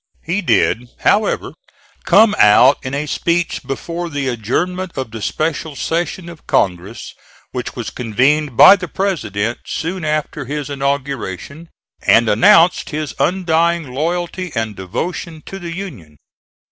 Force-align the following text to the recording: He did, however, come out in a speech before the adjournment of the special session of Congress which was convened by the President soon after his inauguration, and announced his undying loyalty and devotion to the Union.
He 0.23 0.41
did, 0.41 0.89
however, 1.01 1.53
come 2.05 2.33
out 2.39 2.79
in 2.81 2.95
a 2.95 3.05
speech 3.05 3.61
before 3.61 4.09
the 4.09 4.29
adjournment 4.29 4.93
of 4.97 5.11
the 5.11 5.21
special 5.21 5.75
session 5.75 6.27
of 6.27 6.47
Congress 6.47 7.13
which 7.51 7.75
was 7.75 7.91
convened 7.91 8.57
by 8.57 8.77
the 8.77 8.87
President 8.87 9.59
soon 9.67 10.03
after 10.03 10.45
his 10.45 10.71
inauguration, 10.71 11.69
and 12.01 12.27
announced 12.27 12.89
his 12.89 13.13
undying 13.19 13.93
loyalty 13.93 14.51
and 14.55 14.75
devotion 14.75 15.43
to 15.45 15.59
the 15.59 15.71
Union. 15.71 16.17